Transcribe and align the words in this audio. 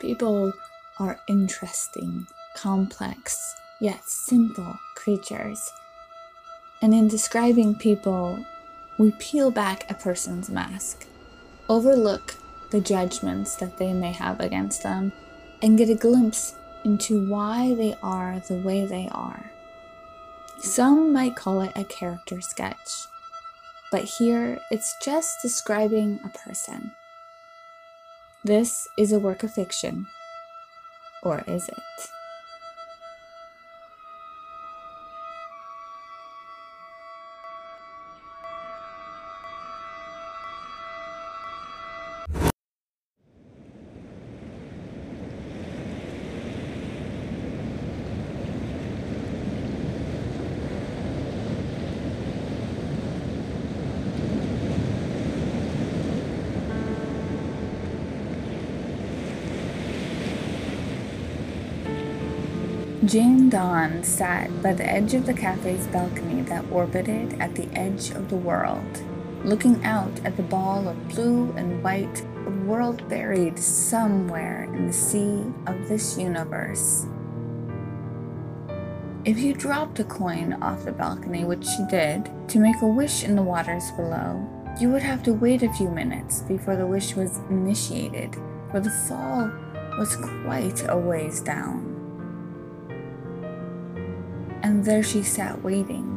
People 0.00 0.52
are 0.98 1.20
interesting, 1.26 2.26
complex, 2.54 3.56
yet 3.80 4.04
simple 4.04 4.78
creatures. 4.94 5.72
And 6.80 6.94
in 6.94 7.08
describing 7.08 7.74
people, 7.74 8.44
we 8.98 9.12
peel 9.12 9.50
back 9.50 9.90
a 9.90 9.94
person's 9.94 10.50
mask, 10.50 11.06
overlook 11.68 12.36
the 12.70 12.80
judgments 12.80 13.56
that 13.56 13.78
they 13.78 13.92
may 13.92 14.12
have 14.12 14.40
against 14.40 14.82
them, 14.82 15.12
and 15.62 15.78
get 15.78 15.90
a 15.90 15.94
glimpse 15.94 16.54
into 16.84 17.28
why 17.28 17.74
they 17.74 17.96
are 18.02 18.40
the 18.40 18.56
way 18.56 18.86
they 18.86 19.08
are. 19.10 19.50
Some 20.60 21.12
might 21.12 21.36
call 21.36 21.60
it 21.62 21.72
a 21.76 21.84
character 21.84 22.40
sketch, 22.40 23.06
but 23.90 24.04
here 24.04 24.60
it's 24.70 24.94
just 25.02 25.42
describing 25.42 26.20
a 26.24 26.28
person. 26.28 26.92
This 28.44 28.88
is 28.96 29.12
a 29.12 29.18
work 29.18 29.42
of 29.42 29.52
fiction, 29.52 30.06
or 31.22 31.42
is 31.46 31.68
it? 31.68 32.17
Jane 63.08 63.48
Dawn 63.48 64.04
sat 64.04 64.62
by 64.62 64.74
the 64.74 64.84
edge 64.84 65.14
of 65.14 65.24
the 65.24 65.32
cafe's 65.32 65.86
balcony 65.86 66.42
that 66.42 66.70
orbited 66.70 67.40
at 67.40 67.54
the 67.54 67.66
edge 67.72 68.10
of 68.10 68.28
the 68.28 68.36
world, 68.36 69.02
looking 69.44 69.82
out 69.82 70.20
at 70.26 70.36
the 70.36 70.42
ball 70.42 70.86
of 70.86 71.08
blue 71.08 71.50
and 71.56 71.82
white, 71.82 72.22
a 72.46 72.50
world 72.66 73.08
buried 73.08 73.58
somewhere 73.58 74.64
in 74.74 74.88
the 74.88 74.92
sea 74.92 75.42
of 75.66 75.88
this 75.88 76.18
universe. 76.18 77.06
If 79.24 79.38
you 79.38 79.54
dropped 79.54 79.98
a 80.00 80.04
coin 80.04 80.58
off 80.60 80.84
the 80.84 80.92
balcony, 80.92 81.44
which 81.44 81.64
she 81.64 81.86
did, 81.88 82.30
to 82.48 82.58
make 82.58 82.82
a 82.82 82.86
wish 82.86 83.24
in 83.24 83.36
the 83.36 83.42
waters 83.42 83.90
below, 83.92 84.46
you 84.78 84.90
would 84.90 85.02
have 85.02 85.22
to 85.22 85.32
wait 85.32 85.62
a 85.62 85.72
few 85.72 85.88
minutes 85.88 86.42
before 86.42 86.76
the 86.76 86.86
wish 86.86 87.16
was 87.16 87.38
initiated, 87.48 88.36
for 88.70 88.80
the 88.80 88.90
fall 88.90 89.50
was 89.98 90.14
quite 90.44 90.86
a 90.90 90.96
ways 90.98 91.40
down 91.40 91.97
and 94.62 94.84
there 94.84 95.02
she 95.02 95.22
sat 95.22 95.62
waiting. 95.62 96.14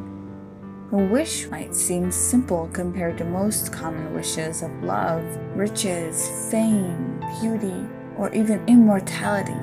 Her 0.92 1.06
wish 1.06 1.47
might 1.50 1.73
seem 1.73 2.11
simple 2.11 2.70
compared 2.73 3.17
to 3.20 3.23
most 3.23 3.72
common 3.72 4.14
wishes 4.14 4.61
of 4.61 4.84
love, 4.84 5.23
riches, 5.56 6.28
fame, 6.52 7.23
beauty, 7.39 7.88
or 8.17 8.30
even 8.34 8.67
immortality. 8.67 9.56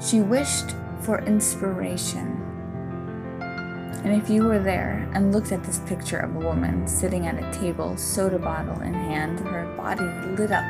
She 0.00 0.20
wished 0.20 0.74
for 1.00 1.20
inspiration. 1.26 2.36
And 4.04 4.14
if 4.14 4.30
you 4.30 4.44
were 4.44 4.58
there 4.58 5.10
and 5.12 5.32
looked 5.32 5.52
at 5.52 5.62
this 5.62 5.80
picture 5.80 6.18
of 6.18 6.34
a 6.34 6.38
woman 6.38 6.86
sitting 6.86 7.26
at 7.26 7.42
a 7.42 7.58
table, 7.58 7.98
soda 7.98 8.38
bottle 8.38 8.80
in 8.80 8.94
hand, 8.94 9.40
her 9.40 9.66
body 9.76 10.06
lit 10.40 10.50
up 10.50 10.64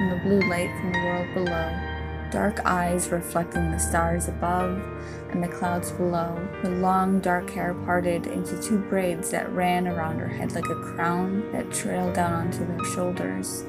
in 0.00 0.10
the 0.10 0.20
blue 0.24 0.40
light 0.50 0.70
from 0.80 0.92
the 0.92 0.98
world 0.98 1.34
below, 1.34 1.91
dark 2.32 2.64
eyes 2.64 3.10
reflecting 3.10 3.70
the 3.70 3.78
stars 3.78 4.26
above 4.26 4.82
and 5.30 5.42
the 5.42 5.48
clouds 5.48 5.92
below, 5.92 6.34
her 6.62 6.70
long 6.70 7.20
dark 7.20 7.50
hair 7.50 7.74
parted 7.84 8.26
into 8.26 8.60
two 8.60 8.78
braids 8.78 9.30
that 9.30 9.52
ran 9.52 9.86
around 9.86 10.18
her 10.18 10.26
head 10.26 10.52
like 10.52 10.68
a 10.68 10.74
crown 10.74 11.52
that 11.52 11.70
trailed 11.70 12.14
down 12.14 12.32
onto 12.32 12.64
her 12.64 12.84
shoulders. 12.94 13.64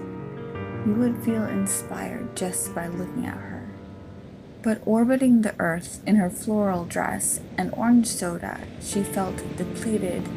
You 0.85 0.93
would 0.97 1.23
feel 1.23 1.43
inspired 1.43 2.35
just 2.35 2.73
by 2.73 2.87
looking 2.87 3.25
at 3.25 3.37
her. 3.37 3.69
But 4.61 4.81
orbiting 4.85 5.41
the 5.41 5.55
earth 5.59 6.01
in 6.07 6.15
her 6.15 6.29
floral 6.29 6.85
dress 6.85 7.41
and 7.57 7.73
orange 7.75 8.07
soda, 8.07 8.61
she 8.81 9.03
felt 9.03 9.37
depleted 9.57 10.27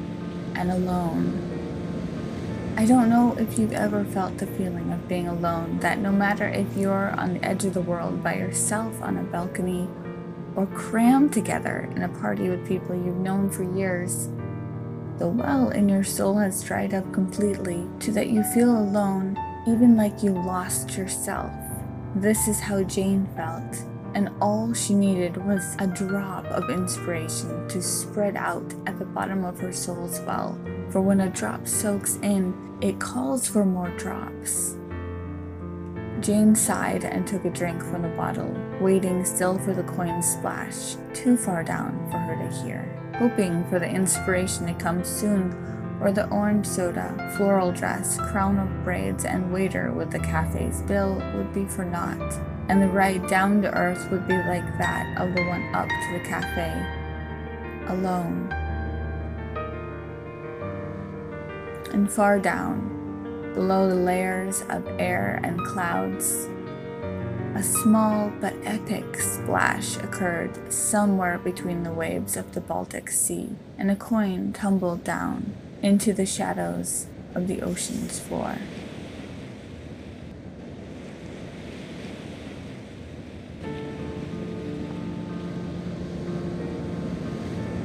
and 0.55 0.71
alone 0.71 1.56
I 2.79 2.85
don't 2.85 3.09
know 3.09 3.35
if 3.39 3.59
you've 3.59 3.73
ever 3.73 4.05
felt 4.05 4.37
the 4.37 4.47
feeling 4.47 4.93
of 4.93 5.09
being 5.09 5.29
alone, 5.29 5.79
that 5.81 5.99
no 5.99 6.13
matter 6.13 6.47
if 6.47 6.77
you're 6.77 7.11
on 7.19 7.35
the 7.35 7.45
edge 7.45 7.65
of 7.65 7.73
the 7.73 7.81
world 7.81 8.23
by 8.23 8.35
yourself 8.35 9.01
on 9.01 9.17
a 9.17 9.23
balcony 9.23 9.89
or 10.55 10.67
crammed 10.67 11.33
together 11.33 11.89
in 11.97 12.03
a 12.03 12.09
party 12.21 12.51
with 12.51 12.69
people 12.69 12.95
you've 12.95 13.17
known 13.17 13.49
for 13.49 13.63
years, 13.63 14.29
the 15.17 15.27
well 15.27 15.71
in 15.71 15.89
your 15.89 16.05
soul 16.05 16.37
has 16.37 16.63
dried 16.63 16.93
up 16.93 17.11
completely 17.15 17.89
to 18.01 18.13
that 18.13 18.29
you 18.29 18.43
feel 18.43 18.77
alone, 18.77 19.39
even 19.67 19.97
like 19.97 20.23
you 20.23 20.33
lost 20.33 20.99
yourself. 20.99 21.51
This 22.15 22.47
is 22.47 22.61
how 22.61 22.83
Jane 22.83 23.27
felt 23.35 23.87
and 24.17 24.31
all 24.41 24.73
she 24.73 24.95
needed 24.95 25.37
was 25.47 25.77
a 25.79 25.87
drop 25.87 26.47
of 26.47 26.71
inspiration 26.71 27.69
to 27.69 27.83
spread 27.83 28.35
out 28.35 28.75
at 28.87 28.99
the 28.99 29.05
bottom 29.05 29.45
of 29.45 29.61
her 29.61 29.73
soul's 29.73 30.21
well. 30.21 30.59
For 30.91 31.01
when 31.01 31.21
a 31.21 31.29
drop 31.29 31.67
soaks 31.67 32.17
in, 32.23 32.79
it 32.81 32.99
calls 32.99 33.49
for 33.49 33.65
more 33.65 33.91
drops. 33.97 34.77
Jane 36.21 36.55
sighed 36.55 37.05
and 37.05 37.27
took 37.27 37.45
a 37.45 37.51
drink 37.51 37.83
from 37.83 38.03
the 38.03 38.09
bottle, 38.09 38.55
waiting 38.81 39.25
still 39.25 39.59
for 39.59 39.75
the 39.75 39.83
coin 39.83 40.23
splash, 40.23 40.97
too 41.13 41.37
far 41.37 41.63
down 41.63 42.11
for 42.11 42.19
her 42.19 42.37
to 42.37 42.63
hear, 42.63 42.83
hoping 43.19 43.65
for 43.69 43.79
the 43.79 43.89
inspiration 43.89 44.67
to 44.67 44.75
come 44.75 45.05
soon 45.05 45.55
or 46.01 46.13
the 46.13 46.29
orange 46.29 46.67
soda, 46.67 47.33
floral 47.37 47.73
dress, 47.73 48.19
crown 48.19 48.59
of 48.59 48.85
braids, 48.85 49.25
and 49.25 49.53
waiter 49.53 49.93
with 49.93 50.11
the 50.11 50.19
cafe's 50.19 50.83
bill 50.83 51.15
would 51.35 51.53
be 51.53 51.65
for 51.67 51.85
naught 51.85 52.41
and 52.69 52.83
the 52.83 52.89
ride 52.89 53.27
down 53.29 53.63
to 53.63 53.73
earth 53.75 54.11
would 54.11 54.27
be 54.27 54.35
like 54.35 54.79
that 54.79 55.21
of 55.21 55.35
the 55.35 55.43
one 55.45 55.63
up 55.75 55.89
to 55.89 56.19
the 56.19 56.25
cafe, 56.29 56.73
alone. 57.89 58.49
And 61.93 62.11
far 62.11 62.39
down, 62.39 63.53
below 63.55 63.89
the 63.89 63.95
layers 63.95 64.63
of 64.69 64.87
air 64.99 65.41
and 65.43 65.65
clouds, 65.65 66.49
a 67.55 67.63
small 67.63 68.31
but 68.39 68.55
epic 68.65 69.19
splash 69.19 69.97
occurred 69.97 70.71
somewhere 70.71 71.39
between 71.39 71.85
the 71.85 71.93
waves 71.93 72.37
of 72.37 72.53
the 72.53 72.61
Baltic 72.61 73.11
Sea, 73.11 73.49
and 73.79 73.91
a 73.91 73.97
coin 73.97 74.53
tumbled 74.53 75.05
down 75.05 75.55
into 75.83 76.13
the 76.13 76.27
shadows 76.27 77.07
of 77.35 77.49
the 77.49 77.63
ocean's 77.63 78.19
floor. 78.19 78.57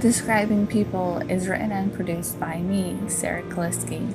Describing 0.01 0.65
People 0.65 1.19
is 1.29 1.47
written 1.47 1.71
and 1.71 1.93
produced 1.93 2.39
by 2.39 2.57
me, 2.57 2.97
Sarah 3.07 3.43
Kaliski. 3.43 4.11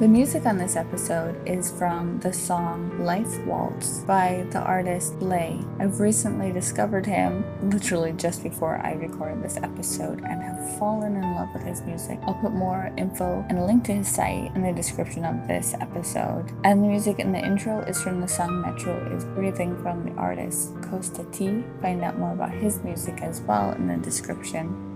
The 0.00 0.08
music 0.08 0.44
on 0.44 0.58
this 0.58 0.74
episode 0.74 1.36
is 1.48 1.70
from 1.70 2.18
the 2.18 2.32
song 2.32 3.04
Life 3.04 3.38
Waltz 3.46 4.00
by 4.00 4.44
the 4.50 4.58
artist 4.58 5.22
Lay. 5.22 5.60
I've 5.78 6.00
recently 6.00 6.50
discovered 6.50 7.06
him 7.06 7.44
literally 7.70 8.10
just 8.10 8.42
before 8.42 8.78
I 8.84 8.94
recorded 8.94 9.44
this 9.44 9.56
episode 9.56 10.18
and 10.24 10.42
have 10.42 10.78
fallen 10.80 11.14
in 11.14 11.34
love 11.36 11.48
with 11.54 11.62
his 11.62 11.80
music. 11.82 12.18
I'll 12.24 12.34
put 12.34 12.50
more 12.50 12.92
info 12.96 13.46
and 13.48 13.56
a 13.56 13.64
link 13.64 13.84
to 13.84 13.94
his 13.94 14.08
site 14.08 14.52
in 14.56 14.62
the 14.62 14.72
description 14.72 15.24
of 15.24 15.46
this 15.46 15.74
episode. 15.74 16.50
And 16.64 16.82
the 16.82 16.88
music 16.88 17.20
in 17.20 17.30
the 17.30 17.38
intro 17.38 17.78
is 17.82 18.02
from 18.02 18.20
the 18.20 18.26
song 18.26 18.62
Metro 18.62 18.98
is 19.16 19.24
Breathing 19.24 19.80
from 19.80 20.04
the 20.04 20.20
artist 20.20 20.72
Costa 20.82 21.24
T. 21.30 21.62
Find 21.80 22.02
out 22.02 22.18
more 22.18 22.32
about 22.32 22.50
his 22.50 22.82
music 22.82 23.22
as 23.22 23.42
well 23.42 23.70
in 23.70 23.86
the 23.86 23.96
description. 23.98 24.93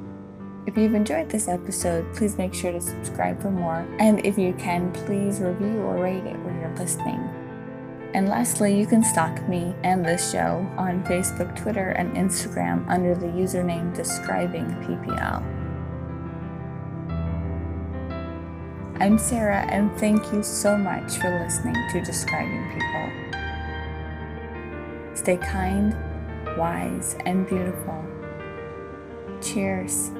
If 0.69 0.77
you've 0.77 0.95
enjoyed 0.95 1.31
this 1.31 1.49
episode, 1.49 2.15
please 2.15 2.37
make 2.37 2.53
sure 2.53 2.73
to 2.73 2.81
subscribe 2.83 3.41
for 3.41 3.51
more. 3.51 3.89
And 3.99 4.21
if 4.27 4.37
you 4.37 4.53
can, 4.53 4.93
please 4.93 5.41
review 5.41 5.81
or 5.81 5.97
rate 5.97 6.27
it 6.27 6.39
where 6.41 6.61
you're 6.61 6.77
listening. 6.77 7.19
And 8.13 8.29
lastly, 8.29 8.79
you 8.79 8.87
can 8.87 9.03
stalk 9.03 9.49
me 9.49 9.75
and 9.83 10.05
this 10.05 10.31
show 10.31 10.71
on 10.77 11.03
Facebook, 11.05 11.57
Twitter, 11.57 11.93
and 11.93 12.15
Instagram 12.15 12.87
under 12.87 13.15
the 13.15 13.29
username 13.29 13.97
Describing 13.97 14.67
PPL. 14.83 15.43
I'm 19.01 19.17
Sarah, 19.19 19.65
and 19.71 19.91
thank 19.99 20.35
you 20.35 20.43
so 20.43 20.77
much 20.77 21.17
for 21.17 21.31
listening 21.43 21.77
to 21.93 22.03
Describing 22.03 22.71
People. 22.75 23.11
Stay 25.15 25.39
kind, 25.39 25.97
wise, 26.59 27.17
and 27.25 27.49
beautiful. 27.49 28.05
Cheers. 29.41 30.11